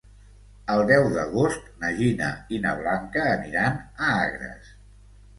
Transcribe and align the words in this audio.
El 0.75 0.79
deu 0.91 1.03
d'agost 1.17 1.67
na 1.83 1.91
Gina 1.99 2.29
i 2.57 2.61
na 2.63 2.71
Blanca 2.79 3.25
aniran 3.33 3.77
a 4.07 4.15
Agres. 4.23 4.73